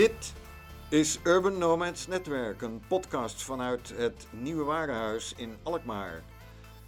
[0.00, 0.32] Dit
[0.88, 6.22] is Urban Nomads Netwerk, een podcast vanuit het Nieuwe Warenhuis in Alkmaar.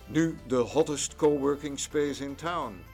[0.07, 2.85] Nu de hottest coworking space in town.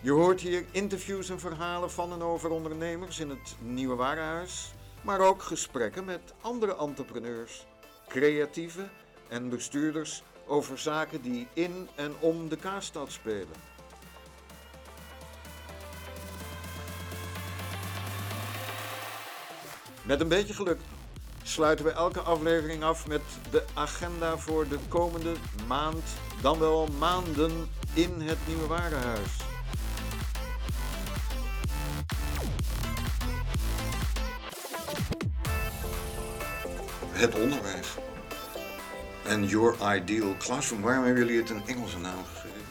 [0.00, 5.20] Je hoort hier interviews en verhalen van en over ondernemers in het Nieuwe Warenhuis, maar
[5.20, 7.66] ook gesprekken met andere entrepreneurs,
[8.08, 8.90] creatieven
[9.28, 13.75] en bestuurders over zaken die in en om de Kaarstad spelen.
[20.06, 20.80] Met een beetje geluk
[21.42, 25.32] sluiten we elke aflevering af met de agenda voor de komende
[25.66, 26.02] maand,
[26.40, 29.30] dan wel maanden in het Nieuwe Warenhuis.
[37.10, 37.88] Het onderwijs.
[39.24, 40.82] En Your Ideal Classroom.
[40.82, 42.65] Waarom hebben jullie het een Engelse naam gegeven?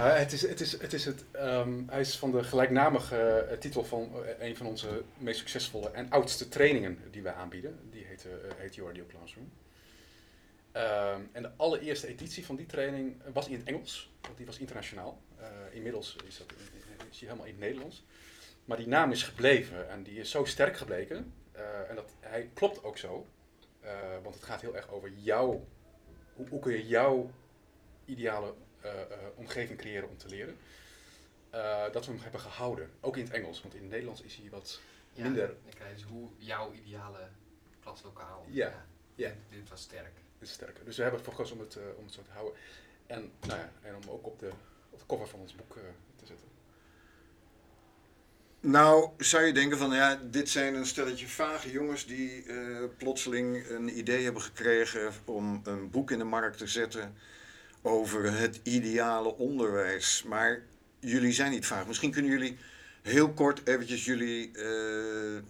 [0.00, 3.58] Nou, het is, het is, het is het, ehm, hij is van de gelijknamige eh,
[3.58, 7.78] titel van eh, een van onze meest succesvolle en oudste trainingen die wij aanbieden.
[7.90, 9.52] Die heet, eh, heet Your Ideal Classroom.
[10.72, 14.58] Ehm, en de allereerste editie van die training was in het Engels, want die was
[14.58, 15.22] internationaal.
[15.70, 16.52] inmiddels is, dat,
[17.10, 18.04] is helemaal in het Nederlands.
[18.64, 21.32] Maar die naam is gebleven en die is zo sterk gebleken.
[21.88, 23.26] en dat, hij klopt ook zo,
[24.22, 25.60] want het gaat heel erg over jou.
[26.34, 27.30] Hoe, hoe kun je jouw
[28.04, 28.69] ideale uh,
[29.34, 30.56] omgeving creëren om te leren.
[31.54, 32.90] Uh, dat we hem hebben gehouden.
[33.00, 34.80] Ook in het Engels, want in het Nederlands is hij wat
[35.12, 35.46] ja, minder.
[35.46, 37.28] Dan krijg je dus hoe jouw ideale
[37.82, 38.46] klaslokaal.
[38.48, 38.84] Ja.
[39.14, 39.28] ja.
[39.28, 40.14] Dit, dit, was sterk.
[40.38, 40.84] Dit is sterker.
[40.84, 42.58] Dus we hebben ervoor gekozen om het, uh, om het zo te houden.
[43.06, 44.50] En, nou ja, en om ook op de,
[44.90, 45.72] op de cover van ons boek
[46.16, 46.48] te zetten.
[48.60, 52.44] Nou, zou je denken van ja, dit zijn een stelletje vage jongens die
[52.96, 57.14] plotseling een idee hebben gekregen om een boek in de markt te zetten
[57.82, 60.22] over het ideale onderwijs.
[60.22, 60.62] Maar
[60.98, 61.86] jullie zijn niet vaag.
[61.86, 62.56] Misschien kunnen jullie
[63.02, 65.42] heel kort eventjes jullie uh,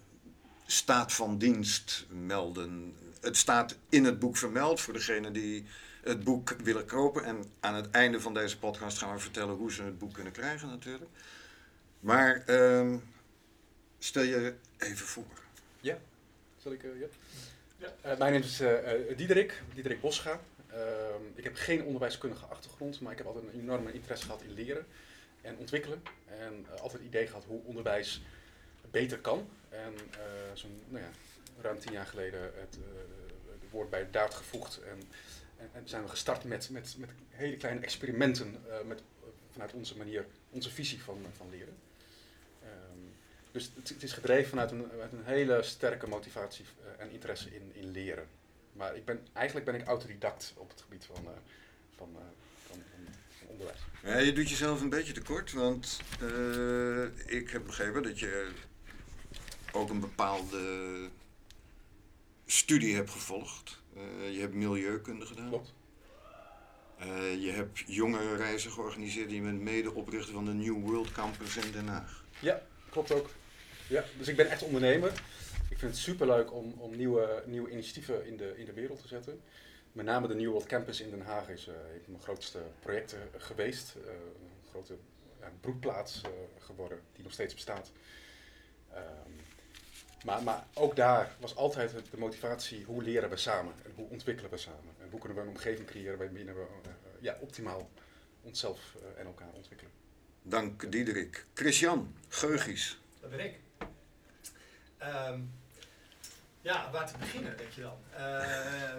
[0.66, 2.94] staat van dienst melden.
[3.20, 5.64] Het staat in het boek vermeld voor degenen die
[6.02, 7.24] het boek willen kopen.
[7.24, 10.32] En aan het einde van deze podcast gaan we vertellen hoe ze het boek kunnen
[10.32, 11.10] krijgen natuurlijk.
[12.00, 12.94] Maar uh,
[13.98, 15.24] stel je even voor.
[15.80, 15.98] Ja,
[16.56, 16.82] zal ik...
[16.82, 17.06] Uh, ja.
[17.76, 18.16] ja.
[18.16, 18.62] mijn naam is
[19.16, 20.40] Diederik, Diederik Boscha.
[20.72, 24.52] Ehm, ik heb geen onderwijskundige achtergrond, maar ik heb altijd een enorme interesse gehad in
[24.52, 24.86] leren
[25.40, 26.02] en ontwikkelen.
[26.26, 28.22] En uh, altijd het idee gehad hoe onderwijs
[28.90, 29.48] beter kan.
[29.68, 30.20] En uh,
[30.54, 31.10] zo'n nou ja,
[31.60, 32.84] ruim tien jaar geleden het, uh,
[33.60, 34.80] het woord bij daad gevoegd.
[34.82, 35.02] En,
[35.56, 39.02] en, en, zijn we gestart met, met, met hele kleine experimenten met,
[39.50, 41.76] vanuit onze manier, onze visie van, van leren.
[42.62, 43.12] Um,
[43.52, 46.64] dus het, is gedreven vanuit een, een hele sterke motivatie
[46.98, 48.28] en interesse in, in leren.
[48.72, 51.30] Maar ik ben, eigenlijk ben ik autodidact op het gebied van, uh,
[51.96, 52.18] van, uh,
[52.66, 52.76] van,
[53.38, 53.78] van, onderwijs.
[54.02, 58.50] Ja, je doet jezelf een beetje tekort, want uh, ik heb begrepen dat je
[59.72, 61.08] ook een bepaalde
[62.46, 63.80] studie hebt gevolgd.
[64.30, 65.48] je hebt milieukunde gedaan.
[65.48, 65.72] Klopt.
[67.40, 69.30] je hebt jongere reizen georganiseerd.
[69.30, 72.24] Je bent medeoprichter van de New World Campus in Den Haag.
[72.38, 73.30] Ja, klopt ook.
[73.86, 75.12] Ja, dus ik ben echt ondernemer
[75.78, 79.40] vind het superleuk om, om nieuwe, nieuwe initiatieven in de, in de wereld te zetten.
[79.92, 82.58] Met name de New World Campus in Den Haag is uh, een van mijn grootste
[82.80, 83.94] projecten geweest.
[83.96, 84.96] Uh, een grote
[85.40, 87.92] ja, broedplaats uh, geworden die nog steeds bestaat.
[88.94, 89.36] Um,
[90.24, 94.50] maar, maar ook daar was altijd de motivatie hoe leren we samen en hoe ontwikkelen
[94.50, 94.94] we samen.
[94.98, 96.66] En hoe kunnen we een omgeving creëren waarbinnen we
[97.20, 97.90] ja, optimaal
[98.42, 99.92] onszelf en elkaar ontwikkelen.
[100.42, 101.46] Dank Diederik.
[101.54, 103.00] Christian, Geugies.
[103.20, 103.58] Dat ben ik.
[105.02, 105.52] Um,
[106.60, 107.98] ja, waar te beginnen, denk je dan?
[108.12, 108.96] Uh,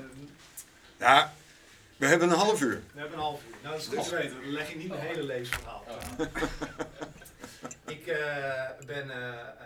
[1.00, 1.34] ja,
[1.98, 2.84] we hebben een half uur.
[2.94, 3.56] We hebben een half uur.
[3.62, 4.42] Nou, dat is een stuk beter.
[4.42, 5.84] Dan leg ik niet mijn hele levensverhaal.
[5.88, 6.20] Oh.
[7.96, 9.16] ik uh, ben uh,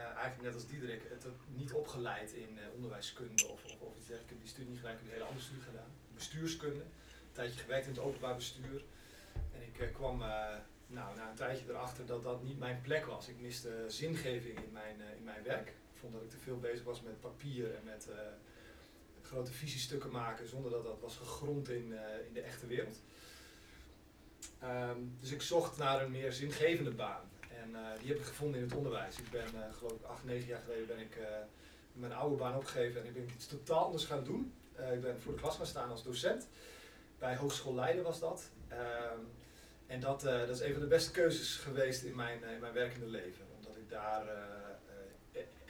[0.04, 4.24] eigenlijk net als Diederik het niet opgeleid in onderwijskunde of, of, of iets dergelijks.
[4.24, 5.92] Ik heb die studie niet gedaan, ik heb een hele andere studie gedaan.
[6.14, 6.82] Bestuurskunde.
[6.82, 8.84] Een tijdje gewerkt in het openbaar bestuur.
[9.34, 10.18] En ik kwam
[10.88, 13.28] nou, na een tijdje erachter dat dat niet mijn plek was.
[13.28, 15.74] Ik miste zingeving in mijn, in mijn werk
[16.06, 18.16] vond dat ik te veel bezig was met papier en met uh,
[19.22, 23.02] grote visiestukken maken zonder dat dat was gegrond in, uh, in de echte wereld.
[24.64, 27.30] Um, dus ik zocht naar een meer zingevende baan.
[27.50, 29.18] En uh, die heb ik gevonden in het onderwijs.
[29.18, 29.48] Ik ben,
[29.78, 31.18] geloof ik, acht, negen jaar geleden ben ik
[31.94, 34.54] mijn oude baan opgegeven en ik ben iets totaal anders gaan doen.
[34.94, 36.48] ik ben voor de klas gaan staan als docent.
[37.20, 38.50] Bij Hogeschool Leiden was dat.
[38.72, 39.28] Um,
[39.88, 43.08] en dat, dat is een van de beste keuzes geweest in mijn, in mijn werkende
[43.08, 43.46] leven.
[43.58, 44.26] Omdat ik daar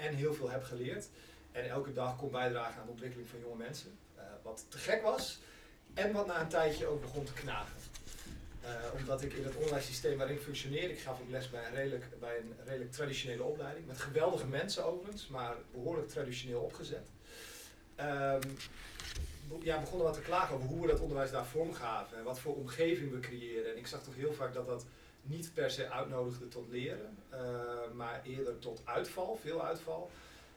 [0.07, 1.07] en heel veel heb geleerd.
[1.51, 3.97] En elke dag kon bijdragen aan de ontwikkeling van jonge mensen.
[4.17, 5.39] Uh, wat te gek was
[5.93, 7.75] en wat na een tijdje ook begon te knagen.
[8.61, 11.73] Eh, omdat ik in het onderwijssysteem waarin ik functioneer, ik gaf ook les bij een,
[11.73, 13.87] redelijk, bij een redelijk traditionele opleiding.
[13.87, 17.07] Met geweldige mensen overigens, maar behoorlijk traditioneel opgezet.
[17.95, 22.39] Be- ja, begonnen wat te klagen over hoe we dat onderwijs daar vormgaven en wat
[22.39, 23.71] voor omgeving we creëren.
[23.71, 24.85] En ik zag toch heel vaak dat dat
[25.27, 27.39] niet per se uitnodigde tot leren, eh,
[27.93, 30.11] maar eerder tot uitval, veel uitval.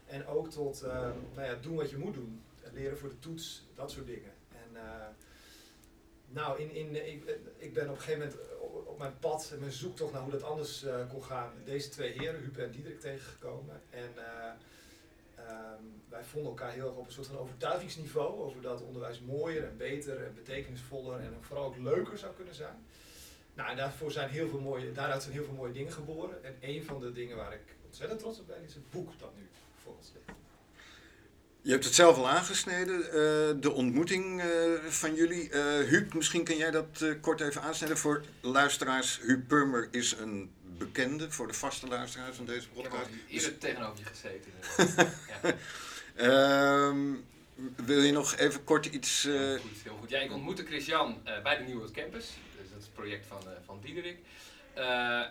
[0.06, 2.42] En ook tot eh, nou ja, doen wat je moet doen.
[2.72, 4.32] Leren voor de toets, dat soort dingen.
[4.52, 5.06] En, eh,
[6.26, 8.38] nou, in, in, ik, ik ben op een gegeven moment
[8.86, 12.40] op, mijn pad, en mijn zoektocht naar hoe dat anders kon gaan, deze twee heren,
[12.40, 13.82] Huub en Diederik, tegengekomen.
[13.90, 18.82] En eh, ehm, wij vonden elkaar heel erg op een soort van overtuigingsniveau over dat
[18.82, 22.86] onderwijs mooier en beter en betekenisvoller en vooral ook leuker zou kunnen zijn.
[23.58, 26.44] Nou, en daarvoor zijn heel veel mooie, daaruit zijn heel veel mooie dingen geboren.
[26.44, 29.30] En een van de dingen waar ik ontzettend trots op ben, is het boek dat
[29.36, 29.48] nu
[29.82, 30.38] voor ons ligt.
[31.62, 33.10] Je hebt het zelf al aangesneden, eh,
[33.60, 34.46] de ontmoeting eh,
[34.88, 35.50] van jullie.
[35.50, 39.20] Eh Huub, misschien kan jij dat eh, kort even aansnijden voor luisteraars.
[39.22, 43.10] Huub Purmer is een bekende voor de vaste luisteraars van deze Ik heb podcast.
[43.28, 44.50] eerder tegenover je gezeten.
[44.78, 45.14] inderdaad.
[45.42, 45.54] ja.
[46.16, 47.14] Ehm,
[47.86, 49.24] wil je nog even kort iets...
[49.24, 50.10] eh, Heel goed, heel goed.
[50.10, 52.30] Ja, ik ontmoette Christian eh, bij de Nieuwe Campus.
[52.84, 54.18] Het project van, eh, van Diederik.
[54.74, 55.24] Eh,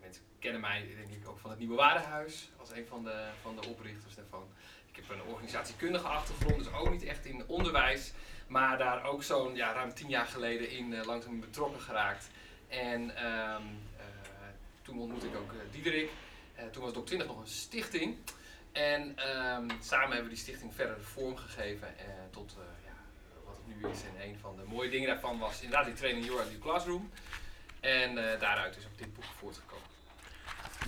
[0.00, 3.56] mensen kennen mij denk ik ook van het Nieuwe Waardenhuis als een van de, van
[3.60, 4.48] de oprichters daarvan.
[4.90, 8.12] Ik heb een organisatiekundige achtergrond, dus ook niet echt in onderwijs.
[8.46, 12.28] Maar daar ook zo'n ja, ruim tien jaar geleden in eh, langzaam betrokken geraakt.
[12.68, 13.62] En ehm,
[13.96, 14.04] eh,
[14.82, 16.10] toen ontmoette ik ook Diederik.
[16.72, 18.16] Toen was Doc 20 nog een stichting.
[18.76, 22.64] En ehm, samen hebben we die stichting verder vormgegeven eh, tot eh,
[23.82, 27.10] En een van de mooie dingen daarvan was inderdaad die training Your Ideal Classroom.
[27.80, 29.84] En eh, daaruit is ook dit boek voortgekomen.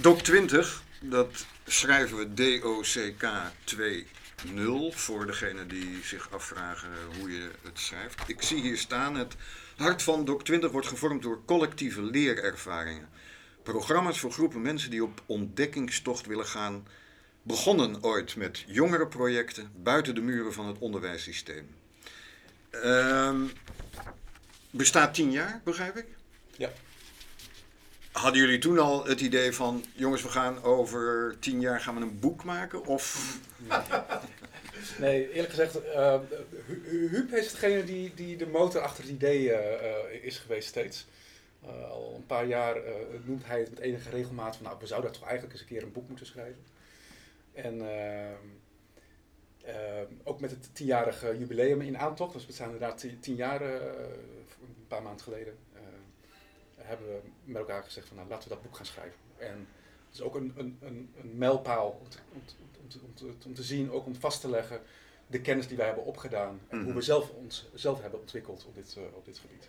[0.00, 6.88] Doc 20, dat schrijven we D-O-C-K 2.0 voor degene die zich afvragen
[7.19, 8.29] hoe je het schrijft.
[8.29, 9.37] Ik zie hier staan, het
[9.76, 13.08] hart van Doc 20 wordt gevormd door collectieve leerervaringen.
[13.62, 16.87] Programma's voor groepen mensen die op ontdekkingstocht willen gaan,
[17.43, 21.77] begonnen ooit met jongere projecten buiten de muren van het onderwijssysteem.
[22.70, 23.40] Ehm,
[24.70, 26.06] bestaat tien jaar, begrijp ik?
[26.56, 26.70] Ja.
[28.12, 32.00] Hadden jullie toen al het idee van, jongens, we gaan over tien jaar gaan we
[32.00, 32.84] een boek maken?
[32.86, 33.36] Of
[34.98, 36.18] Nee, eerlijk gezegd, eh
[36.66, 40.68] Hu- Huub is hetgene die, die de motor achter het idee eh, eh, is geweest
[40.68, 41.06] steeds.
[41.62, 42.92] Eh, al een paar jaar eh,
[43.24, 45.82] noemt hij het met enige regelmaat van, nou, we zouden toch eigenlijk eens een keer
[45.82, 46.64] een boek moeten schrijven.
[47.54, 48.36] En ehm, ehm,
[50.24, 53.72] ook met het tienjarige jubileum in aantocht, dus we zijn inderdaad ti- tien jaar, eh,
[54.60, 55.80] een paar maanden geleden, eh,
[56.76, 59.18] hebben we met elkaar gezegd van, nou, laten we dat boek gaan schrijven.
[59.36, 59.68] En
[60.06, 63.14] het is ook een, een, een, een mijlpaal om te, om, te, om, te, om,
[63.38, 64.80] te, om te zien, ook om vast te leggen
[65.26, 66.94] de kennis die wij hebben opgedaan en hoe Mhm.
[66.96, 69.68] we zelf ons zelf hebben ontwikkeld op dit, eh, op dit gebied.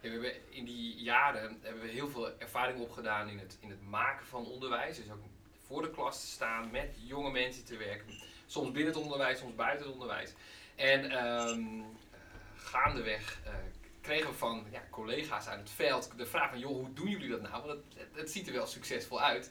[0.00, 3.70] Ja, we hebben in die jaren hebben we heel veel ervaring opgedaan in het, in
[3.70, 4.96] het maken van onderwijs.
[4.96, 5.18] Dus ook
[5.66, 8.06] voor de klas te staan, met jonge mensen te werken.
[8.48, 10.32] Soms binnen het onderwijs, soms buiten het onderwijs.
[10.74, 11.80] En ehm,
[12.10, 12.18] eh,
[12.56, 13.52] gaandeweg eh,
[14.00, 16.58] kregen we van ja, collega's uit het veld de vraag van...
[16.58, 17.66] joh, hoe doen jullie dat nou?
[17.66, 19.50] Want het, het, ziet er wel succesvol uit.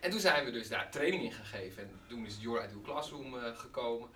[0.00, 1.82] En toen zijn we dus daar training in gegeven.
[1.82, 4.08] En toen is Your Ideal Classroom eh, gekomen.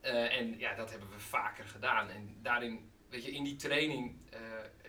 [0.00, 2.10] En ja, dat hebben we vaker gedaan.
[2.10, 4.16] En daarin, weet je, in die training,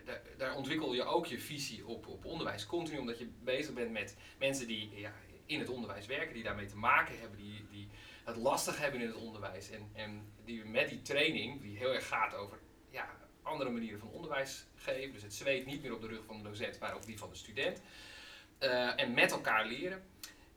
[0.04, 2.66] daar, daar ontwikkel je ook je visie op, op onderwijs.
[2.66, 5.12] Continu omdat je bezig bent met mensen die ja,
[5.46, 7.88] in het onderwijs werken, die daarmee te maken hebben, die, die
[8.24, 9.70] het lastig hebben in het onderwijs.
[9.70, 12.58] En, en die met die training, die heel erg gaat over
[12.90, 13.08] ja,
[13.42, 15.12] andere manieren van onderwijs geven.
[15.12, 17.30] Dus het zweet niet meer op de rug van de docent, maar op die van
[17.30, 17.80] de student.
[18.58, 20.04] Eh, en met elkaar leren.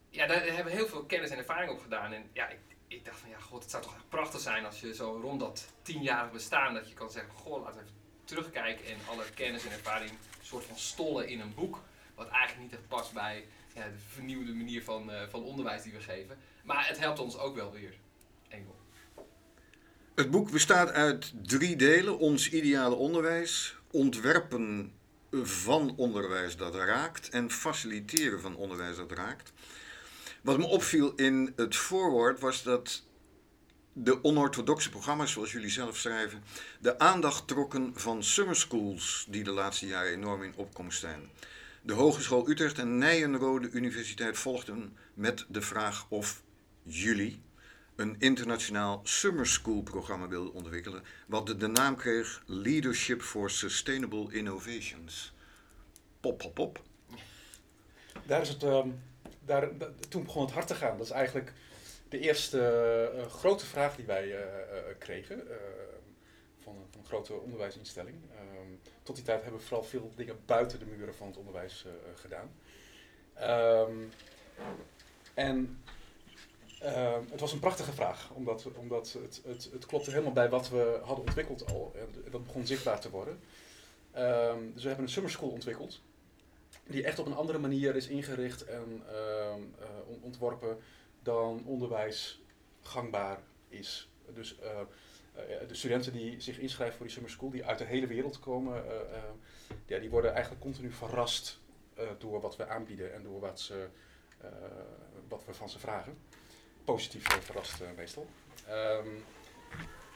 [0.10, 2.14] Ja, daar hebben we heel veel kennis en ervaring op gedaan.
[2.14, 4.80] En ja, ik, ik dacht van ja, god, het zou toch echt prachtig zijn als
[4.80, 8.86] je zo rond dat tienjarig bestaan, dat je kan zeggen, goh, laten we even terugkijken
[8.86, 11.82] en alle kennis en ervaring een soort van stollen in een boek.
[12.16, 15.94] Wat eigenlijk niet echt past bij ja, de vernieuwde manier van, eh, van onderwijs die
[15.94, 16.38] we geven.
[16.64, 17.94] Maar het helpt ons ook wel weer.
[18.48, 18.76] Engel.
[20.16, 22.18] Het boek bestaat uit drie delen.
[22.18, 24.94] Ons ideale onderwijs, ontwerpen
[25.44, 29.54] van onderwijs dat raakt en faciliteren van onderwijs dat raakt.
[30.42, 33.04] Wat me opviel in het voorwoord was dat
[33.94, 36.44] de onorthodoxe programma's, zoals jullie zelf schrijven,
[36.80, 41.30] de aandacht trokken van summer schools die de laatste jaren enorm in opkomst zijn.
[41.86, 46.42] De Hogeschool Utrecht en Nijenrode Universiteit volgden met de vraag of
[46.84, 47.42] jullie
[47.96, 55.34] een internationaal summer school programma wilden ontwikkelen, wat de, naam kreeg Leadership for Sustainable Innovations.
[56.20, 56.82] Pop, pop, pop.
[58.26, 58.90] Daar is het, ehm,
[59.46, 60.98] daar, da- toen begon het hard te gaan.
[60.98, 61.54] Dat is eigenlijk
[62.10, 62.60] de eerste
[63.18, 65.44] eh, grote vraag die wij eh, eh, kregen.
[66.66, 68.16] Eh, van, een, grote onderwijsinstelling.
[68.32, 71.86] Ehm, tot die tijd hebben we vooral veel dingen buiten de muren van het onderwijs
[72.16, 72.52] gedaan.
[73.34, 74.04] Ehm,
[75.34, 75.84] en
[76.80, 80.70] ehm, het was een prachtige vraag, omdat, omdat het, het, het klopte helemaal bij wat
[80.70, 81.94] we hadden ontwikkeld al.
[81.96, 83.40] En dat begon zichtbaar te worden.
[84.74, 86.02] dus we hebben een summer school ontwikkeld
[86.88, 89.54] die echt op een andere manier is ingericht en eh,
[90.22, 90.78] ontworpen
[91.24, 92.42] dan onderwijs
[92.82, 94.10] gangbaar is.
[94.34, 94.56] Dus
[95.68, 98.84] de studenten die zich inschrijven voor die summer school, die uit de hele wereld komen,
[99.86, 101.60] ja, die worden eigenlijk continu verrast
[102.18, 103.88] door wat we aanbieden en door wat, ze,
[105.28, 106.18] wat we van ze vragen.
[106.84, 108.28] Positief verrast meestal.
[108.70, 109.24] Um,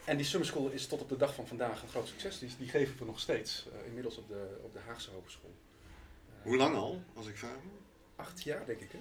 [0.06, 2.40] en die summer school is tot op de dag van vandaag een groot succes.
[2.40, 5.56] Die, die geven we nog steeds, inmiddels op de, op de Haagse Hogeschool.
[6.42, 7.58] Hoe lang al, als ik vraag?
[8.16, 8.92] Acht jaar, denk ik.
[8.92, 9.00] Hè?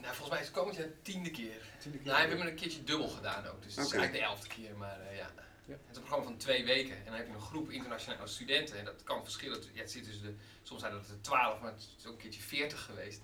[0.00, 1.68] Nou, volgens mij is het komend jaar tiende keer.
[1.78, 2.06] Tiende keer.
[2.06, 3.62] Nou, we hebben een keertje dubbel gedaan ook.
[3.62, 4.76] Dus het is eigenlijk de elfde keer.
[4.76, 5.30] Maar uh, ja.
[5.70, 5.76] Ja.
[5.86, 6.96] Het is een programma van twee weken.
[6.96, 8.78] En dan heb je een groep internationale studenten.
[8.78, 9.58] En dat kan verschillen.
[9.72, 12.18] Ja, het zit dus de, soms zijn het er twaalf, maar het is ook een
[12.18, 13.20] keertje veertig geweest.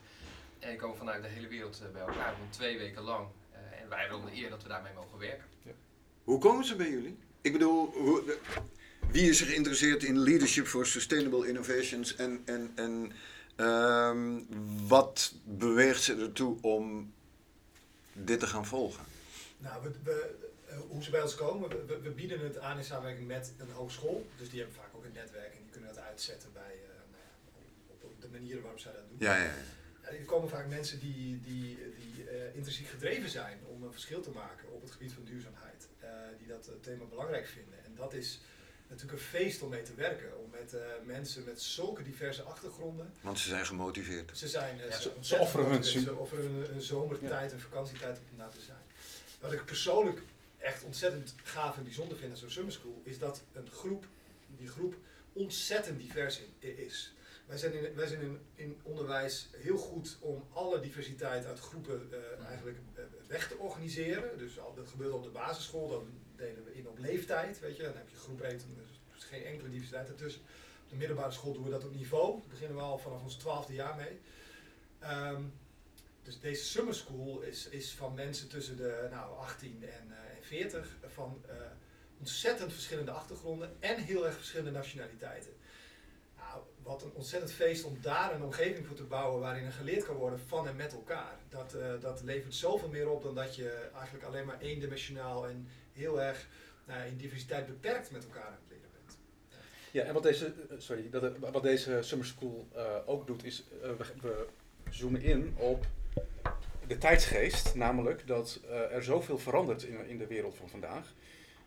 [0.58, 2.36] En die komen vanuit de hele wereld eh, bij elkaar.
[2.36, 3.28] Van twee weken lang.
[3.52, 5.46] Uh, en wij hebben de eer dat we daarmee mogen werken.
[5.62, 5.72] Ja.
[6.24, 7.18] Hoe komen ze bij jullie?
[7.40, 8.38] Ik bedoel, hoe,
[9.10, 13.12] wie is er geïnteresseerd in Leadership for Sustainable Innovations en, en, en
[13.56, 14.40] Ehm,
[14.86, 17.12] wat beweegt ze ertoe om
[18.12, 19.04] dit te gaan volgen?
[19.58, 20.45] Nou, we, we, eh,
[20.88, 24.26] hoe ze bij ons komen, we, we, bieden het aan in samenwerking met een hogeschool.
[24.36, 27.22] Dus die hebben vaak ook een netwerk en die kunnen dat uitzetten bij, uh, nou
[27.24, 29.16] ja, op, de manieren waarop zij dat doen.
[29.18, 30.08] Ja, ja, ja.
[30.08, 34.30] er komen vaak mensen die, die, die uh, intrinsiek gedreven zijn om een verschil te
[34.30, 35.88] maken op het gebied van duurzaamheid.
[36.38, 37.84] die dat thema belangrijk vinden.
[37.84, 38.40] En dat is
[38.88, 40.38] natuurlijk een feest om mee te werken.
[40.38, 43.12] Om met uh, mensen met zulke diverse achtergronden.
[43.20, 44.38] Want ze zijn gemotiveerd.
[44.38, 48.36] Ze zijn uh, ze, ze, offeren hun Ze offeren een, een zomertijd, een vakantietijd om
[48.36, 48.78] na te zijn.
[49.40, 50.22] Wat ik persoonlijk
[50.66, 54.06] echt ontzettend gaaf en bijzonder vind aan zo'n summer school, is dat een groep,
[54.56, 54.94] die groep
[55.32, 57.14] ontzettend divers is.
[57.46, 62.08] Wij zijn, in, wij zijn in, in onderwijs heel goed om alle diversiteit uit groepen
[62.10, 62.78] uh, eigenlijk
[63.28, 64.38] weg te organiseren.
[64.38, 67.82] Dus dat gebeurt op de basisschool, dan delen we in op leeftijd, weet je.
[67.82, 68.60] Dan heb je groep 1,
[69.14, 70.42] dus geen enkele diversiteit ertussen.
[70.84, 72.40] Op de middelbare school doen we dat op niveau.
[72.40, 74.20] Daar beginnen we al vanaf ons twaalfde jaar mee.
[75.10, 75.52] Um,
[76.26, 80.35] dus deze summer school is, is van mensen tussen de nou, 18 en, uh, en
[80.46, 81.52] 40 van uh,
[82.18, 85.52] ontzettend verschillende achtergronden en heel erg verschillende nationaliteiten.
[86.36, 90.04] Nou, wat een ontzettend feest om daar een omgeving voor te bouwen waarin er geleerd
[90.04, 91.38] kan worden van en met elkaar.
[91.48, 95.68] Dat, uh, dat levert zoveel meer op dan dat je eigenlijk alleen maar eendimensionaal en
[95.92, 96.46] heel erg
[96.84, 99.18] nou, in diversiteit beperkt met elkaar aan het leren bent.
[99.90, 102.68] Ja, en wat deze, eh, sorry, dat, wat deze Summer School
[103.06, 104.46] ook doet, is we, we,
[104.90, 105.86] zoomen in op
[106.86, 111.14] de tijdsgeest, namelijk dat uh, er zoveel verandert in, in de wereld van vandaag,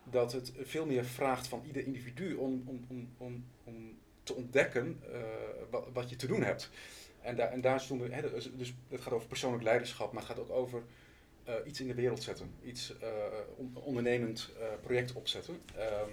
[0.03, 5.01] dat het veel meer vraagt van ieder individu om, om, om, om, om te ontdekken
[5.69, 6.69] wat, wat je te doen hebt.
[7.21, 10.31] En, daar en daar we, hè, dus, dus het gaat over persoonlijk leiderschap, maar het
[10.31, 10.83] gaat ook over
[11.47, 12.93] uh, iets in de wereld zetten, iets
[13.73, 14.49] ondernemend
[14.81, 15.53] project opzetten.
[15.53, 16.11] Um,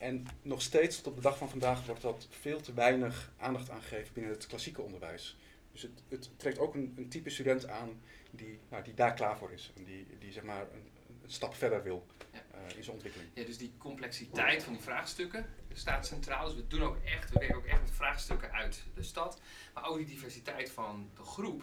[0.00, 3.70] en nog steeds tot op de dag van vandaag wordt dat veel te weinig aandacht
[3.70, 5.36] aangegeven binnen het klassieke onderwijs.
[5.72, 9.38] Dus het, het trekt ook een, een, type student aan die, nou, die daar klaar
[9.38, 10.90] voor is en die, die zeg maar een,
[11.22, 12.40] een stap verder wil ja.
[12.76, 13.30] in zijn ontwikkeling.
[13.34, 16.44] Ja, dus die complexiteit van die vraagstukken staat centraal.
[16.46, 19.40] Dus we doen ook echt, we werken ook echt met vraagstukken uit de stad,
[19.74, 21.62] maar ook die diversiteit van de groep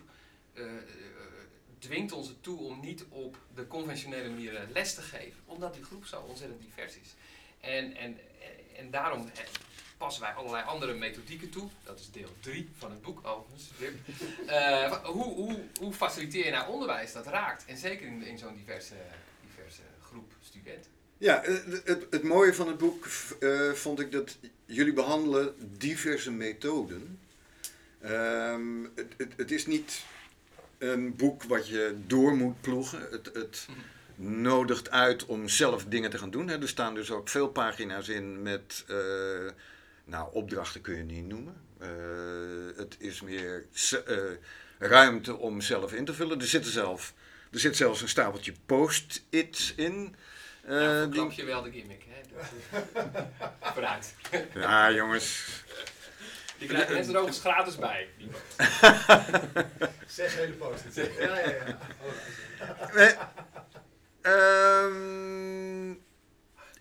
[1.79, 6.05] dwingt ons toe om niet op de conventionele manier les te geven, omdat die groep
[6.05, 7.15] zo ontzettend divers is.
[7.59, 8.17] En, en,
[8.75, 9.43] en daarom eh,
[9.98, 11.70] passen wij allerlei andere methodieken toe.
[11.84, 13.70] Dat is deel 3 van het boek overigens.
[14.46, 17.66] Uh, hoe, hoe, hoe faciliteer je nou onderwijs dat raakt?
[17.66, 18.96] En zeker in, in zo'n diverse,
[19.48, 20.92] diverse groep studenten.
[21.18, 23.08] Ja, het, het, het mooie van het boek
[23.39, 27.20] uh, vond ik dat jullie behandelen diverse methoden.
[28.06, 30.04] Um, het, het, het is niet
[30.77, 33.08] een boek wat je door moet ploegen.
[33.12, 33.68] Het, het
[34.16, 36.50] nodigt uit om zelf dingen te gaan doen.
[36.50, 38.98] Er staan dus ook veel pagina's in met, uh,
[40.07, 41.61] nou, opdrachten kun je niet noemen.
[41.81, 43.65] Uh, het is meer
[44.07, 44.17] uh,
[44.79, 46.39] ruimte om zelf in te vullen.
[46.39, 47.13] Er, zit zelf,
[47.51, 50.15] er zit zelfs een stapeltje post-its in.
[50.65, 52.21] Uh, nou, je wel de gimmick, hè?
[53.73, 54.15] Vooruit.
[54.53, 55.45] ja, jongens.
[56.57, 58.07] Die krijgen mensen er overigens gratis bij.
[60.07, 61.53] Zes hele post Ja, ja,
[62.93, 63.33] ja.
[64.21, 65.95] Uh,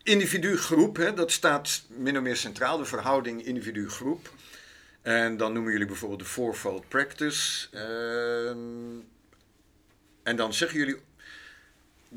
[0.06, 4.30] individu-groep, dat staat min of meer centraal, de verhouding individu-groep.
[5.02, 7.68] En dan noemen jullie bijvoorbeeld de fourfold practice.
[7.74, 8.50] Uh,
[10.22, 10.96] en dan zeggen jullie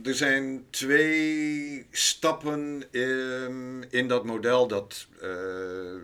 [0.03, 6.01] er zijn twee stappen in, in dat model dat uh,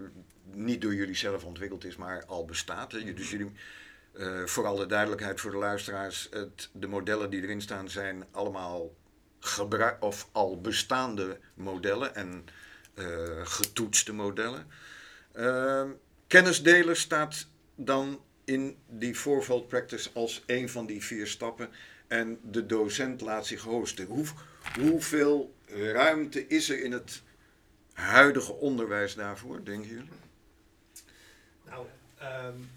[0.51, 2.91] niet door jullie zelf ontwikkeld is, maar al bestaat.
[2.91, 3.51] Dus jullie,
[4.13, 8.91] uh, duidelijkheid voor de luisteraars, het, de modellen die erin staan zijn allemaal
[9.45, 12.45] gebruik of al bestaande modellen en
[12.95, 13.05] uh,
[13.43, 14.67] getoetste modellen.
[16.27, 21.69] kennisdelen staat dan in die fourfold practice als een van die vier stappen.
[22.07, 24.05] En de docent laat zich hosten.
[24.05, 24.25] Hoe,
[24.79, 27.21] hoeveel ruimte is er in het
[27.93, 30.09] huidige onderwijs daarvoor, denken jullie?
[31.65, 31.85] Nou,
[32.21, 32.69] um,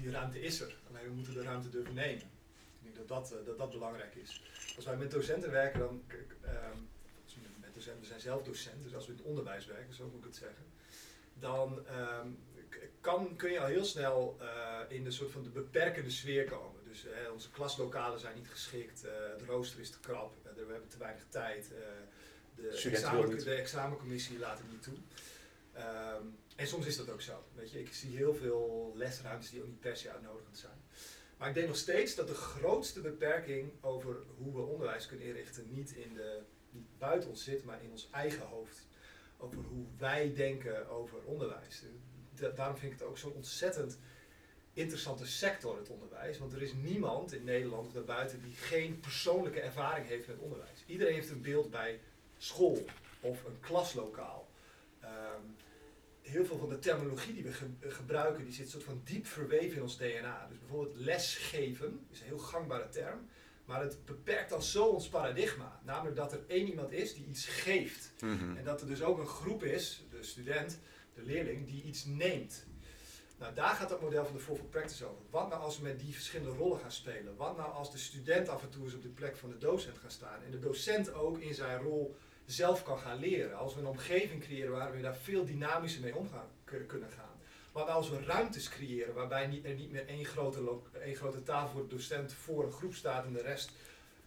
[0.00, 0.74] die ruimte is er.
[0.90, 2.22] Alleen we moeten de ruimte durven nemen.
[3.06, 4.42] Dat dat, uh, dat, dat belangrijk is.
[4.76, 6.02] Als wij met docenten werken, dan.
[6.44, 6.88] Um,
[7.60, 10.18] met docenten, we zijn zelf docent, dus als we in het onderwijs werken, zo moet
[10.18, 10.64] ik het zeggen.
[11.34, 11.84] Dan
[12.22, 12.38] um,
[13.00, 16.80] kan, kun je al heel snel uh, in de soort van de beperkende sfeer komen.
[16.84, 20.88] Dus uh, onze klaslokalen zijn niet geschikt, uh, het rooster is te krap, we hebben
[20.88, 21.70] te weinig tijd,
[22.56, 24.96] de, examen, de examencommissie laat het niet toe.
[25.76, 27.44] Um, en soms is dat ook zo.
[27.54, 30.82] Weet je, ik zie heel veel lesruimtes die ook niet per se uitnodigend zijn.
[31.40, 35.66] Maar ik denk nog steeds dat de grootste beperking over hoe we onderwijs kunnen inrichten
[35.70, 38.86] niet, in de, niet buiten ons zit, maar in ons eigen hoofd.
[39.38, 41.82] Over hoe wij denken over onderwijs
[42.48, 43.98] daarom vind ik het ook zo'n ontzettend
[44.72, 46.38] interessante sector, het onderwijs.
[46.38, 50.84] Want er is niemand in Nederland of daarbuiten die geen persoonlijke ervaring heeft met onderwijs.
[50.86, 52.00] Iedereen heeft een beeld bij
[52.38, 52.84] school
[53.20, 54.48] of een klaslokaal.
[55.00, 55.42] Ehm,
[56.30, 59.82] heel veel van de terminologie die we gebruiken, die zit soort van diep verweven in
[59.82, 60.46] ons DNA.
[60.48, 63.28] Dus bijvoorbeeld lesgeven is een heel gangbare term.
[63.64, 65.80] Maar het beperkt dan zo ons paradigma.
[65.84, 68.12] Namelijk dat er één iemand is die iets geeft.
[68.20, 68.56] Mhm.
[68.56, 70.78] En dat er dus ook een groep is, de student,
[71.14, 72.64] de leerling die iets neemt.
[73.38, 75.22] Nou, daar gaat het model van de Fourfold Practice over.
[75.30, 77.36] Wat nou als we met die verschillende rollen gaan spelen?
[77.36, 79.98] Wat nou als de student af en toe eens op de plek van de docent
[79.98, 82.16] gaat staan en de docent ook in zijn rol
[82.50, 83.56] zelf kan gaan leren?
[83.56, 87.38] Als we een omgeving creëren waar we daar veel dynamischer mee omgaan kunnen gaan.
[87.72, 91.88] Maar als we ruimtes creëren waarbij er niet meer één grote, één grote tafel voor
[91.88, 93.70] de docent voor een groep staat en de rest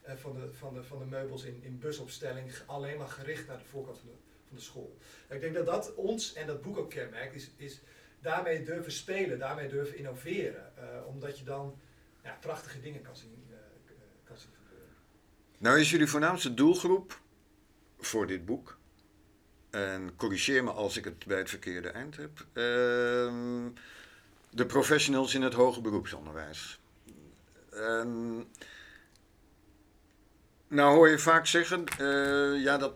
[0.01, 3.57] eh, van, de, van, de, van de meubels in, in busopstelling alleen maar gericht naar
[3.57, 4.97] de voorkant van de, de school.
[5.29, 7.81] Ik denk dat dat ons en dat boek ook kenmerkt, is, is
[8.21, 10.73] daarmee durven spelen, daarmee durven innoveren.
[10.77, 11.79] Uh, omdat je dan
[12.23, 13.55] ja, prachtige dingen kan zien, uh,
[14.23, 14.95] kan zien gebeuren.
[15.57, 17.21] Nou is jullie voornaamste doelgroep
[18.05, 18.77] voor dit boek,
[19.69, 22.63] en corrigeer me als ik het bij het verkeerde eind heb, uh,
[24.49, 26.79] de professionals in het hoger beroepsonderwijs.
[30.67, 31.83] nou hoor je vaak zeggen,
[32.61, 32.93] ja dat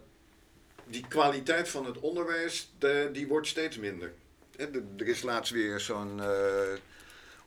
[0.86, 4.14] die kwaliteit van het onderwijs, de, die wordt steeds minder.
[4.98, 6.28] Er is laatst weer zo'n uh,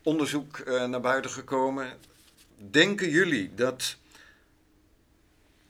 [0.02, 1.98] onderzoek naar buiten gekomen.
[2.56, 3.96] Denken jullie dat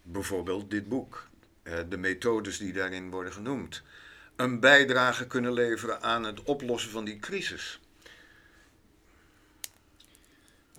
[0.03, 1.29] bijvoorbeeld dit boek,
[1.89, 3.83] de methodes die daarin worden genoemd,
[4.37, 7.81] een bijdrage kunnen leveren aan het oplossen van die crisis?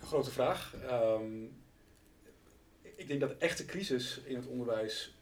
[0.04, 0.73] Grote vraag.
[0.89, 1.51] Um,
[2.95, 5.15] ik denk dat de echte crisis in het onderwijs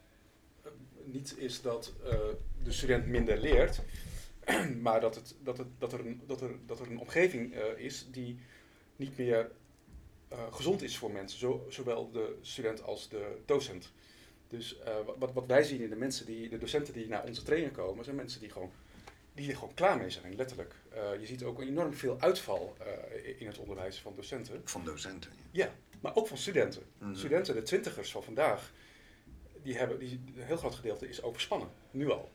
[1.03, 2.11] niet is dat uh,
[2.63, 3.79] de student minder leert,
[4.81, 8.05] maar dat, het, dat, het, dat, er, een, dat, er, dat er een omgeving is
[8.11, 8.39] die
[8.95, 9.51] niet meer
[10.51, 13.91] gezond is voor mensen, zo, zowel de student als de docent.
[14.49, 14.79] Dus
[15.17, 18.03] wat, wat wij zien in de mensen die, de docenten die naar onze training komen,
[18.03, 18.71] zijn mensen die gewoon,
[19.33, 20.75] die er gewoon klaar mee zijn, letterlijk.
[21.19, 22.77] je ziet ook enorm veel uitval
[23.37, 24.61] in het onderwijs van docenten.
[24.63, 25.31] Van docenten?
[25.51, 26.83] Ja, maar ook van studenten.
[26.97, 27.15] Mhm.
[27.15, 28.71] Studenten, de twintigers van vandaag,
[29.63, 32.29] die hebben, die, een heel groot gedeelte is overspannen, nu al.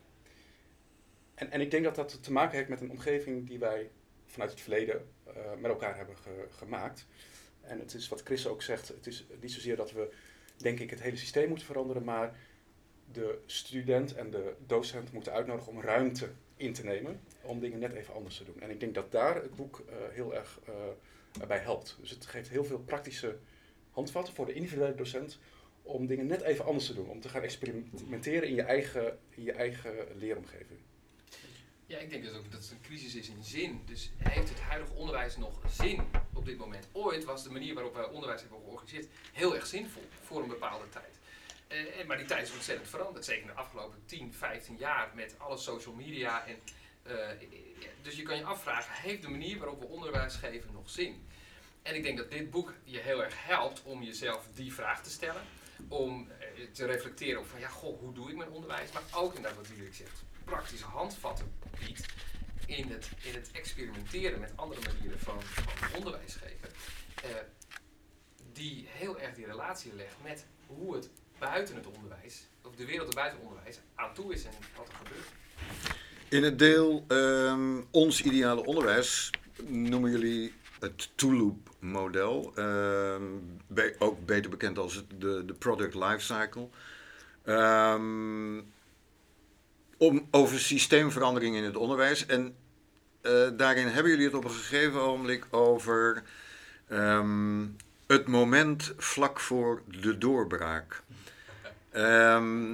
[1.34, 3.90] En, en ik denk dat dat te maken heeft met een omgeving die wij
[4.26, 7.06] vanuit het verleden uh, met elkaar hebben ge, gemaakt.
[7.60, 10.12] En het is wat Chris ook zegt, het is niet zozeer dat we,
[10.56, 12.36] denk ik, het hele systeem moeten veranderen, maar
[13.12, 17.92] de student en de docent moeten uitnodigen om ruimte in te nemen om dingen net
[17.92, 18.60] even anders te doen.
[18.60, 20.74] En ik denk dat daar het boek uh, heel erg uh,
[21.46, 21.96] bij helpt.
[22.00, 23.38] Dus het geeft heel veel praktische
[23.90, 25.38] handvatten voor de individuele docent
[25.82, 27.08] om dingen net even anders te doen.
[27.08, 30.78] Om te gaan experimenteren in je eigen, je eigen leeromgeving.
[31.86, 33.80] Ja, ik denk dat, ook, dat het een crisis is in zin.
[33.84, 36.02] Dus heeft het huidige onderwijs nog zin
[36.44, 36.86] op dit moment?
[36.92, 40.88] Ooit was de manier waarop wij onderwijs hebben georganiseerd heel erg zinvol voor een bepaalde
[40.88, 41.18] tijd.
[41.68, 43.24] Uh, maar die tijd is ontzettend veranderd.
[43.24, 46.46] Zeker in de afgelopen 10, 15 jaar met alle social media.
[46.46, 46.58] En,
[47.06, 47.14] uh,
[48.02, 51.26] dus je kan je afvragen, heeft de manier waarop we onderwijs geven nog zin?
[51.82, 55.10] En ik denk dat dit boek je heel erg helpt om jezelf die vraag te
[55.10, 55.42] stellen
[55.88, 58.92] om eh, te reflecteren op van ja, goh, hoe doe ik mijn onderwijs?
[58.92, 62.06] Maar ook inderdaad wat Dirk zegt, praktische handvatten biedt
[62.66, 66.68] in het, in het experimenteren met andere manieren van, van onderwijs geven.
[67.24, 67.30] Uh,
[68.52, 73.14] die heel erg die relatie legt met hoe het buiten het onderwijs, of de wereld
[73.14, 75.28] buiten onderwijs, aan toe is en wat er gebeurt.
[76.28, 79.30] In het deel ehm, ons ideale onderwijs
[79.62, 83.22] noemen jullie het two-loop-model, ehm,
[83.98, 86.68] ook beter bekend als de, de product lifecycle.
[87.44, 88.60] Ehm
[89.98, 92.26] om, over systeemverandering in het onderwijs.
[92.26, 92.56] En
[93.20, 96.22] eh, daarin hebben jullie het op een gegeven ogenblik over
[96.88, 97.66] ehm,
[98.06, 101.02] het moment vlak voor de doorbraak.
[101.90, 102.70] Ehm,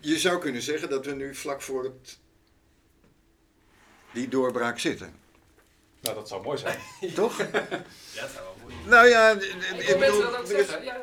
[0.00, 2.18] je zou kunnen zeggen dat we nu vlak voor het,
[4.12, 5.14] die doorbraak zitten.
[6.00, 6.78] Nou, dat zou mooi zijn.
[7.14, 7.36] Toch?
[8.14, 9.42] Ja, dat zou wel mooi nou ja, Ik
[9.88, 10.84] ik bedoel, dat ook is- zeggen.
[10.84, 10.96] Ja,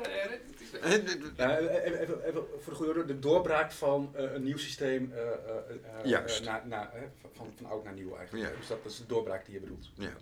[0.71, 4.43] ja, d- Ja, even, even, even voor de goede orde, de doorbraak van eh, een
[4.43, 8.49] nieuw systeem eh, eh, naar, hè, van- van, oud naar nieuw eigenlijk.
[8.51, 8.58] Ja.
[8.58, 9.89] Dus dat is de doorbraak die je bedoelt.
[9.95, 10.13] ja.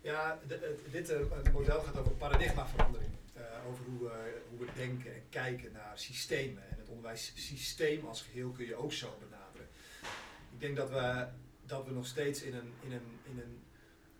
[0.00, 3.10] Ja, de- het- dit eh, het model gaat over paradigmaverandering.
[3.34, 6.62] Eh, over hoe we, hoe we denken en kijken naar systemen.
[6.70, 9.68] En het onderwijssysteem als geheel kun je ook zo benaderen.
[10.52, 11.26] Ik denk dat we,
[11.66, 13.62] dat we nog steeds in een, in een, in een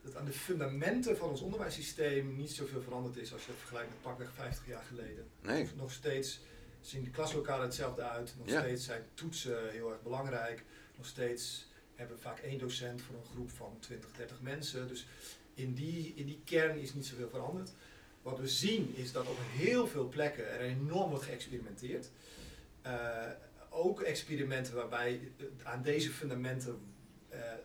[0.05, 3.89] dat aan de fundamenten van ons onderwijssysteem niet zoveel veranderd is als je het vergelijkt
[3.91, 5.27] met pakweg 50 jaar geleden.
[5.43, 5.69] Nee.
[5.77, 6.41] Nog steeds
[6.81, 8.35] zien de klaslokalen hetzelfde uit.
[8.39, 8.61] Nog Ja.
[8.61, 10.65] steeds zijn toetsen heel erg belangrijk.
[10.97, 14.89] Nog steeds hebben we vaak één docent voor een groep van 20, 30 mensen.
[14.89, 15.07] Dus
[15.55, 17.73] in die, in die kern is niet zoveel veranderd.
[18.23, 22.11] Wat we zien is dat op heel veel plekken er enorm wordt geëxperimenteerd.
[22.83, 23.27] Eh,
[23.71, 26.79] ook experimenten waarbij aan deze fundamenten,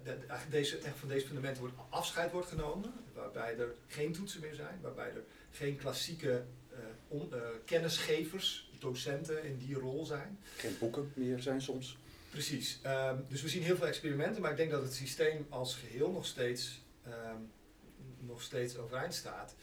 [0.03, 2.93] de- eigenlijk deze, van deze fundamenten wordt afscheid wordt genomen.
[3.13, 6.77] Waarbij er geen toetsen meer zijn, waarbij er geen klassieke eh,
[7.07, 10.39] on- eh, kennisgevers, docenten in die rol zijn.
[10.57, 11.97] Geen boeken meer zijn soms.
[12.29, 12.79] Precies.
[12.81, 16.11] Ehm, dus we zien heel veel experimenten, maar ik denk dat het systeem als geheel
[16.11, 17.35] nog steeds, ehm,
[18.19, 19.55] nog steeds overeind staat.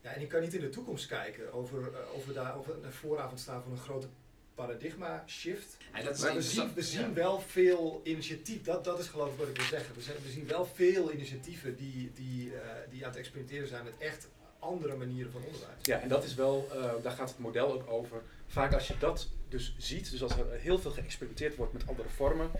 [0.00, 2.66] Ja, en ik kan niet in de toekomst kijken over, eh, of we daar of
[2.66, 4.06] we een vooravond staan van een grote
[4.54, 5.76] paradigma shift.
[5.94, 7.12] Ja, dat is Maar we zien, we zien Ja.
[7.12, 9.94] wel veel initiatief, dat, dat is geloof ik wat ik wil zeggen.
[9.94, 13.84] We, zijn- we zien wel veel initiatieven die, die, eh, die aan het experimenteren zijn
[13.84, 15.74] met echt andere manieren van onderwijs.
[15.82, 18.22] Ja, en dat is wel, eh, daar gaat het model ook over.
[18.46, 22.08] Vaak als je dat dus ziet, dus als er heel veel geëxperimenteerd wordt met andere
[22.08, 22.50] vormen,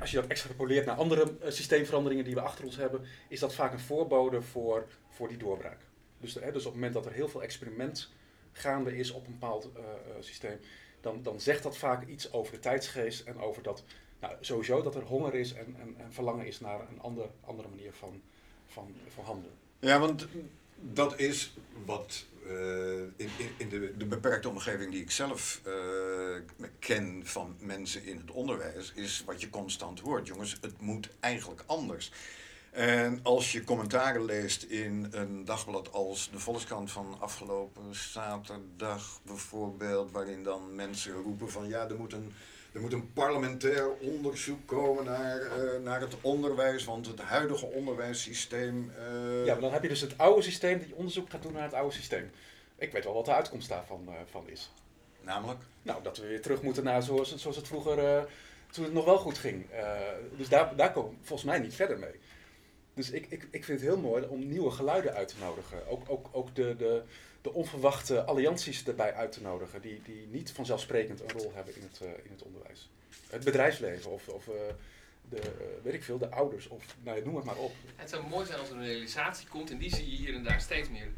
[0.00, 3.54] als je dat extrapoleert naar andere eh, systeemveranderingen die we achter ons hebben, is dat
[3.54, 5.78] vaak een voorbode voor, voor die doorbraak.
[6.20, 8.10] Dus, hè, dus op het moment dat er heel veel experiment
[8.52, 9.88] gaande is op een bepaald eh, eh,
[10.20, 10.58] systeem,
[11.00, 13.84] dan, dan zegt dat vaak iets over de tijdsgeest en over dat,
[14.20, 17.68] nou, sowieso dat er honger is en, en, en verlangen is naar een ander, andere
[17.68, 18.22] manier van,
[18.66, 19.56] van, van handelen.
[19.78, 20.26] Ja, want
[20.74, 25.60] dat is wat eh, in, in, de, de beperkte omgeving die ik zelf
[26.78, 30.26] ken van mensen in het onderwijs, is wat je constant hoort.
[30.26, 32.12] Jongens, het moet eigenlijk anders.
[32.72, 40.10] En als je commentaren leest in een dagblad als de Volkskrant van afgelopen zaterdag bijvoorbeeld,
[40.10, 42.32] waarin dan mensen roepen van ja, er moet een
[42.72, 48.92] er moet een parlementair onderzoek komen naar, eh, naar het onderwijs, want het huidige onderwijssysteem.
[48.98, 51.52] eh, Ja, maar dan heb je dus het oude systeem dat je onderzoek gaat doen
[51.52, 52.30] naar het oude systeem.
[52.78, 54.70] Ik weet wel wat de uitkomst daarvan eh, van is.
[55.20, 55.60] Namelijk?
[55.82, 58.26] Nou, dat we weer terug moeten naar zoals, het- zoals het vroeger,
[58.70, 59.66] toen het nog wel goed ging.
[60.36, 62.20] Dus daar, daar komen we volgens mij niet verder mee.
[62.94, 65.88] Dus ik, ik, ik vind het heel mooi om nieuwe geluiden uit te nodigen.
[65.88, 67.02] Ook, ook, ook de, de,
[67.42, 71.82] de onverwachte allianties erbij uit te nodigen, die, die niet vanzelfsprekend een rol hebben in
[71.82, 72.90] het, eh, in het onderwijs.
[73.30, 74.54] Het bedrijfsleven of, of eh,
[75.28, 77.72] de, eh, weet ik veel, de ouders of nou, noem het maar op.
[77.96, 80.44] Het zou mooi zijn als er een realisatie komt, en die zie je hier en
[80.44, 81.08] daar steeds meer,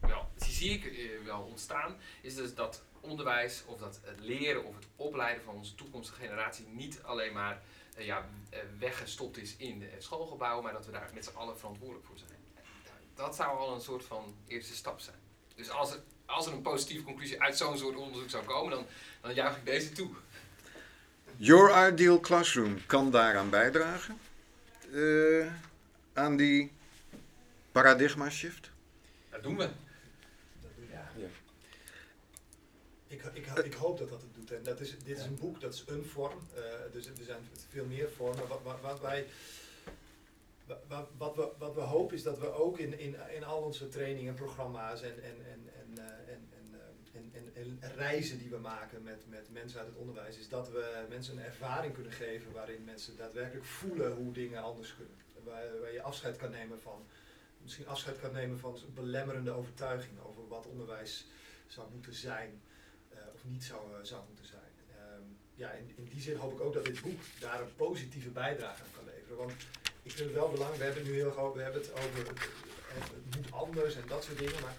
[0.00, 4.74] wel, die zie ik wel ontstaan, is dus dat onderwijs of dat het leren of
[4.74, 7.62] het opleiden van onze toekomstige generatie niet alleen maar
[7.96, 12.06] ja, eh, weggestopt is in de schoolgebouwen, maar dat we daar met z'n allen verantwoordelijk
[12.06, 12.30] voor zijn.
[13.14, 15.16] Dat zou al een soort van eerste stap zijn.
[15.54, 18.86] Dus als er, als er een positieve conclusie uit zo'n soort onderzoek zou komen, dan,
[19.20, 20.10] dan juich ik deze toe.
[21.36, 24.18] Your Ideal Classroom kan daaraan bijdragen.
[24.92, 25.52] eh,
[26.12, 26.72] aan die
[27.72, 28.70] paradigma shift.
[29.30, 29.70] Dat doen we.
[30.62, 30.92] Dat doe je.
[30.92, 31.10] Ja.
[31.16, 31.26] Ja.
[33.10, 34.52] Ik, ik, ik hoop dat dat het doet.
[34.52, 36.38] En dat is, dit is een boek, dat is een vorm.
[36.54, 38.48] Eh, dus er zijn veel meer vormen.
[38.48, 39.26] Wat, wat, wat wij,
[40.88, 43.88] wat, wat, we, wat we hopen is dat we ook in, in, in al onze
[43.88, 46.80] trainingen en programma's en, en, en, en, eh, en, en,
[47.12, 50.48] eh, en, en, en reizen die we maken met, met mensen uit het onderwijs, is
[50.48, 55.16] dat we mensen een ervaring kunnen geven waarin mensen daadwerkelijk voelen hoe dingen anders kunnen.
[55.44, 57.06] Waar, waar je afscheid kan nemen van,
[57.62, 61.26] misschien afscheid kan nemen van belemmerende overtuigingen over wat onderwijs
[61.66, 62.60] zou moeten zijn
[63.44, 64.72] niet zou, eh, zou moeten zijn.
[64.96, 65.22] Ehm,
[65.54, 68.82] ja, in, in die zin hoop ik ook dat dit boek daar een positieve bijdrage
[68.82, 69.36] aan kan leveren.
[69.36, 69.52] Want
[70.02, 72.18] ik vind het wel belangrijk, we hebben het nu heel erg we hebben het over
[72.18, 74.76] het, het, het moet anders en dat soort dingen, maar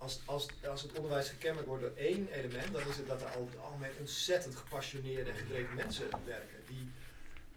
[0.00, 3.28] als, als, als het onderwijs gekenmerkt wordt door één element, dan is het dat er
[3.28, 6.58] al algemeen ontzettend gepassioneerde en gedreven mensen werken.
[6.66, 6.90] Die,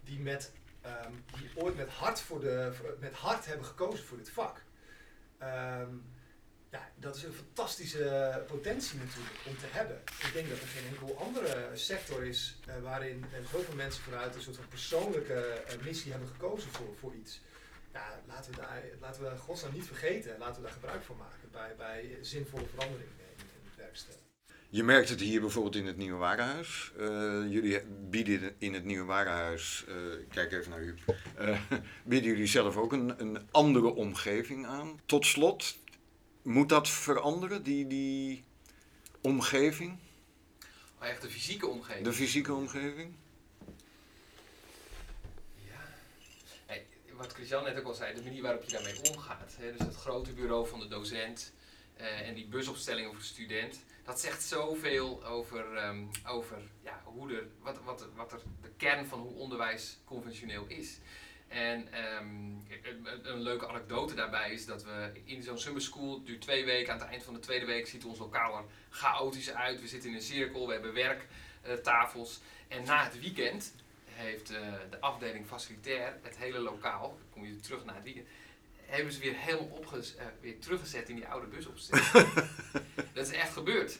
[0.04, 4.30] die, met, ehm, die ooit met hart, voor de, met hart hebben gekozen voor dit
[4.30, 4.62] vak.
[5.38, 5.88] Ehm,
[6.74, 9.96] ja, dat is een fantastische potentie natuurlijk om te hebben.
[10.26, 14.34] Ik denk dat er geen enkel andere sector is uh, waarin uh, zoveel mensen vanuit
[14.34, 17.40] een soort van persoonlijke uh, missie hebben gekozen voor, voor iets.
[17.92, 20.38] Ja, laten we, daar, laten we godsnaam niet vergeten.
[20.38, 24.20] Laten we daar gebruik van maken bij, bij zinvolle veranderingen in, in het werkstellen.
[24.68, 26.92] Je merkt het hier bijvoorbeeld in het Nieuwe Warenhuis.
[27.50, 29.84] jullie bieden in het Nieuwe Warenhuis,
[30.20, 30.94] ik kijk even naar u,
[32.10, 35.00] bieden jullie zelf ook een, een andere omgeving aan.
[35.06, 35.78] Tot slot,
[36.44, 38.44] moet dat veranderen, die, die
[39.20, 39.98] omgeving?
[41.00, 42.04] Oh, echt de fysieke omgeving?
[42.04, 43.14] De fysieke omgeving?
[45.54, 46.74] Ja.
[47.16, 49.56] Wat Christian net ook al zei, de manier waarop je daarmee omgaat.
[49.58, 51.52] Hè, dus het grote bureau van de docent
[52.00, 53.78] uh, en die busopstellingen voor de student.
[54.04, 59.06] Dat zegt zoveel over, um, over ja, hoe er, wat, wat, wat er de kern
[59.06, 60.98] van hoe onderwijs conventioneel is.
[61.48, 62.66] En um,
[63.22, 66.98] een, leuke anekdote daarbij is dat we in zo'n summer school, duurt twee weken, aan
[66.98, 69.80] het eind van de tweede week ziet ons lokaal er chaotisch uit.
[69.80, 70.94] We zitten in een cirkel, we hebben
[71.62, 72.40] werktafels.
[72.40, 74.58] Uh, en na het weekend heeft uh,
[74.90, 78.26] de afdeling facilitair het hele lokaal, dan kom je terug na het weekend,
[78.86, 82.06] hebben ze weer helemaal opges, uh, weer teruggezet in die oude busopstelling.
[83.14, 83.98] dat is echt gebeurd.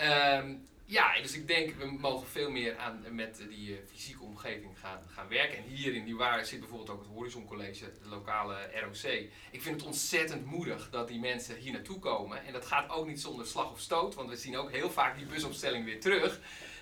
[0.00, 4.78] Um, ja, dus ik denk we mogen veel meer aan, met die uh, fysieke omgeving
[4.78, 5.58] gaan, gaan werken.
[5.58, 9.12] En hier in Nieuwwaar zit bijvoorbeeld ook het Horizon College, het lokale ROC.
[9.50, 12.44] Ik vind het ontzettend moedig dat die mensen hier naartoe komen.
[12.44, 15.16] En dat gaat ook niet zonder slag of stoot, want we zien ook heel vaak
[15.16, 16.40] die busopstelling weer terug.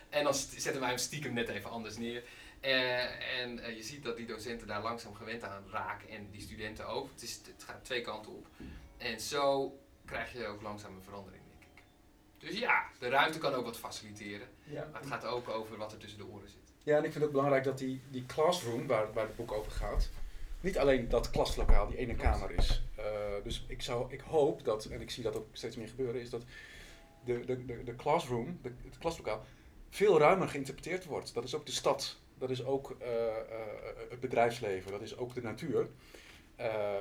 [0.08, 2.22] En dan zetten wij hem stiekem net even anders neer.
[2.62, 6.40] Uh, en uh, je ziet dat die docenten daar langzaam gewend aan raken en die
[6.40, 7.10] studenten ook.
[7.12, 8.46] Het, is, het gaat twee kanten op.
[8.96, 11.41] En zo krijg je ook langzaam een verandering.
[12.42, 14.48] Dus ja, de ruimte kan ook wat faciliteren.
[14.64, 14.88] Ja.
[14.92, 16.72] Maar het gaat ook over wat er tussen de oren zit.
[16.82, 19.52] Ja, en ik vind het ook belangrijk dat die, die classroom, waar, waar het boek
[19.52, 20.10] over gaat,
[20.60, 22.82] niet alleen dat klaslokaal, die ene kamer is.
[22.98, 23.04] Uh,
[23.44, 26.30] dus ik, zou, ik hoop dat, en ik zie dat ook steeds meer gebeuren, is
[26.30, 26.42] dat
[27.24, 29.44] de, de, de, de classroom, de, het klaslokaal,
[29.90, 31.34] veel ruimer geïnterpreteerd wordt.
[31.34, 33.26] Dat is ook de stad, dat is ook uh, uh,
[34.10, 35.88] het bedrijfsleven, dat is ook de natuur.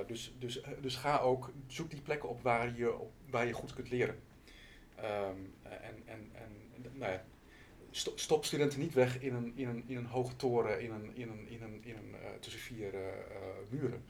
[0.07, 3.73] dus, dus, dus ga ook, zoek die plekken op waar je, op, waar je goed
[3.73, 4.19] kunt leren.
[5.03, 6.51] Um, en, en, en
[6.93, 7.23] nou ja,
[8.15, 11.29] stop studenten niet weg in een, in een, in een hoge toren in een, in
[11.29, 12.99] een, in een, in een, uh, tussen vier uh,
[13.69, 14.05] muren.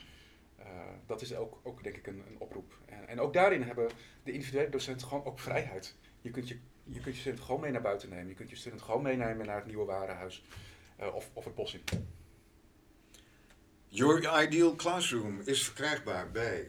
[0.60, 0.66] Uh,
[1.06, 2.78] dat is ook, ook denk ik een, een oproep.
[2.86, 3.90] En, en, ook daarin hebben
[4.24, 5.96] de individuele docenten gewoon ook vrijheid.
[6.22, 8.28] Je kunt je, je kunt je student gewoon mee naar buiten nemen.
[8.28, 10.46] Je kunt je student gewoon meenemen naar het nieuwe warenhuis
[11.14, 11.82] of, of het bos in.
[13.88, 16.68] Your Ideal Classroom is verkrijgbaar bij?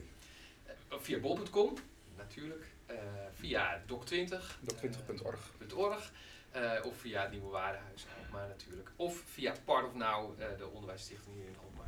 [0.89, 1.73] Via bol.com,
[2.17, 2.72] natuurlijk.
[2.93, 2.99] Uh,
[3.33, 4.33] via doc20.
[4.61, 6.11] doc20.org.
[6.55, 8.91] Uh, of via het Nieuwe Warenhuis Alkmaar natuurlijk.
[8.95, 11.87] Of via Part of Now, uh, de onderwijsstichting hier in Alkmaar.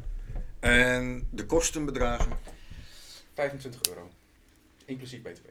[0.59, 2.39] En de kosten bedragen?
[3.33, 4.11] 25 euro.
[4.85, 5.47] Inclusief btw.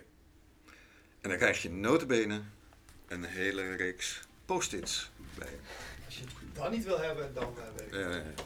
[1.21, 2.43] En dan krijg je notabene
[3.09, 5.59] een hele reeks post-its bij.
[6.05, 8.45] Als je het dan niet wil hebben, dan weet ik het.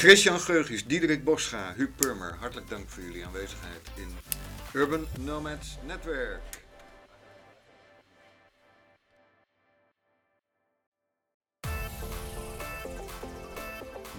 [0.00, 4.08] Christian Geugis, Diederik Boscha, Huub Purmer, hartelijk dank voor jullie aanwezigheid in
[4.74, 6.40] Urban Nomads Netwerk.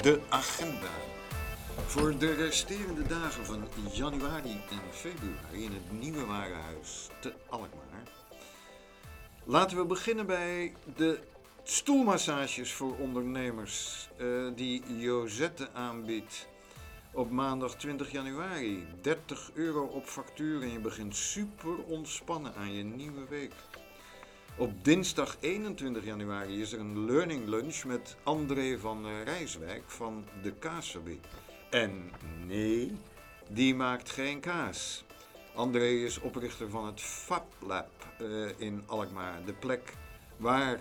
[0.01, 0.89] De agenda.
[1.85, 8.03] Voor de resterende dagen van januari en februari in het nieuwe warenhuis te Alkmaar.
[9.43, 11.19] Laten we beginnen bij de
[11.63, 16.47] stoelmassages voor ondernemers uh, die Josette aanbiedt
[17.13, 18.87] op maandag 20 januari.
[19.01, 23.53] 30 euro op factuur en je begint super ontspannen aan je nieuwe week.
[24.57, 30.51] Op dinsdag 21 januari is er een learning lunch met André van Rijswijk van de
[30.51, 31.25] Kaasfabriek.
[31.69, 32.11] En
[32.45, 32.97] nee,
[33.49, 35.05] die maakt geen kaas.
[35.55, 37.89] André is oprichter van het Fab Lab
[38.21, 39.93] uh, in Alkmaar, de plek
[40.37, 40.79] waar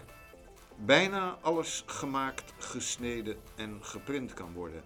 [0.76, 4.82] bijna alles gemaakt, gesneden en geprint kan worden.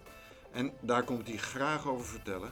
[0.51, 2.51] En daar komt hij graag over vertellen.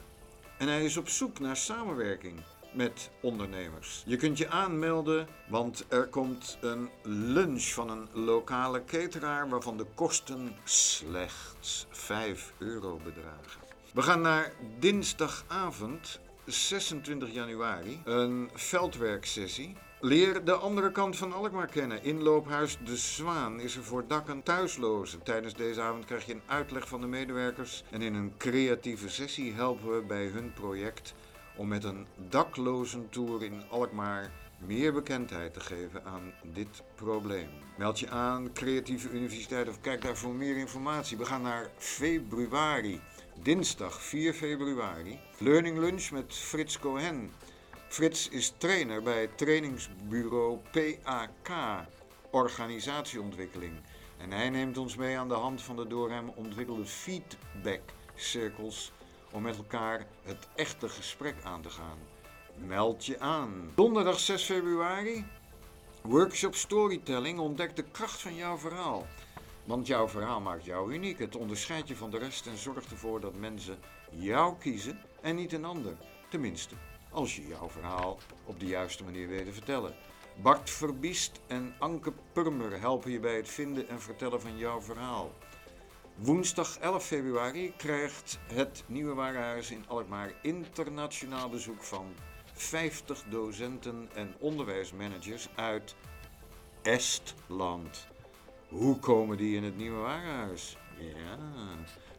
[0.58, 2.40] En hij is op zoek naar samenwerking
[2.72, 4.02] met ondernemers.
[4.06, 9.86] Je kunt je aanmelden, want er komt een lunch van een lokale cateraar waarvan de
[9.94, 13.60] kosten slechts 5 euro bedragen.
[13.92, 22.04] We gaan naar dinsdagavond 26 januari, een veldwerksessie Leer de andere kant van Alkmaar kennen.
[22.04, 25.22] Inloophuis De Zwaan is er voor dak- en thuislozen.
[25.22, 27.84] Tijdens deze avond krijg je een uitleg van de medewerkers.
[27.90, 31.14] En in een creatieve sessie helpen we bij hun project
[31.56, 37.48] om met een daklozentour in Alkmaar meer bekendheid te geven aan dit probleem.
[37.76, 41.16] Meld je aan, Creatieve Universiteit, of kijk daar voor meer informatie.
[41.16, 43.00] We gaan naar februari,
[43.42, 45.18] dinsdag 4 februari.
[45.38, 47.30] Learning Lunch met Frits Cohen.
[47.96, 51.50] Frits is trainer bij trainingsbureau PAK,
[52.30, 53.72] organisatieontwikkeling.
[54.18, 58.92] En hij neemt ons mee aan de hand van de door hem ontwikkelde feedback-cirkels
[59.30, 61.98] om met elkaar het echte gesprek aan te gaan.
[62.66, 63.72] Meld je aan.
[63.74, 65.24] Donderdag 6 februari,
[66.02, 67.38] workshop storytelling.
[67.38, 69.06] Ontdek de kracht van jouw verhaal.
[69.64, 71.18] Want jouw verhaal maakt jou uniek.
[71.18, 73.78] Het onderscheidt je van de rest en zorgt ervoor dat mensen
[74.10, 75.96] jou kiezen en niet een ander.
[76.28, 76.74] Tenminste,
[77.16, 79.94] als je jouw verhaal op de juiste manier weet te vertellen.
[80.42, 85.32] Bart Verbiest en Anke Purmer helpen je bij het vinden en vertellen van jouw verhaal.
[86.14, 92.06] Woensdag 11 februari krijgt het Nieuwe Warenhuis in Alkmaar internationaal bezoek van
[92.52, 95.94] 50 docenten en onderwijsmanagers uit
[96.82, 98.06] Estland.
[98.68, 100.76] Hoe komen die in het Nieuwe Warenhuis?
[100.98, 101.38] Ja.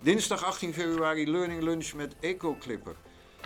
[0.01, 2.95] Dinsdag 18 februari Learning Lunch met EcoClipper.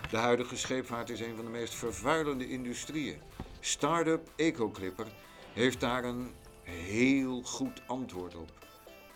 [0.10, 3.22] De huidige scheepvaart is een van de meest vervuilende industrieën.
[3.60, 5.08] Startup EcoClipper
[5.54, 6.32] heeft daar een
[6.64, 8.50] heel goed antwoord op.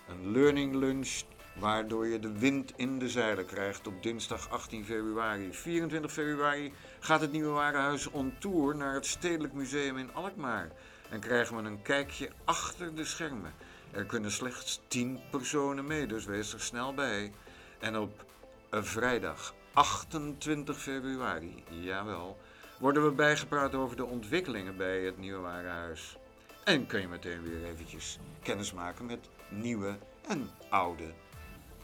[0.07, 1.21] Een learning lunch
[1.59, 5.53] waardoor je de wind in de zeilen krijgt op dinsdag 18 februari.
[5.53, 10.71] 24 februari gaat het Nieuwe Warenhuis on tour naar het Stedelijk Museum in Alkmaar.
[11.09, 13.53] En krijgen we een kijkje achter de schermen.
[13.91, 17.31] Er kunnen slechts 10 personen mee, dus wees er snel bij.
[17.79, 18.25] En op
[18.69, 22.37] een vrijdag 28 februari, jawel,
[22.79, 26.17] worden we bijgepraat over de ontwikkelingen bij het Nieuwe Warenhuis.
[26.63, 31.13] En kun je meteen weer eventjes kennis maken met nieuwe en oude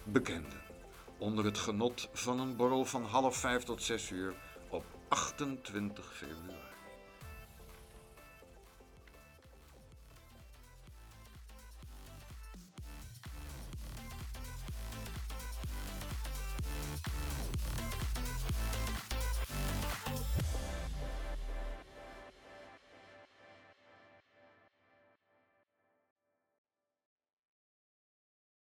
[0.03, 0.61] bekenden.
[1.17, 4.33] Onder het genot van een borrel van half vijf tot zes uur
[4.69, 6.70] op 28 februari.